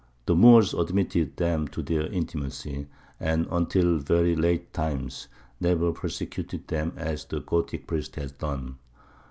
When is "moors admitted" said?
0.33-1.37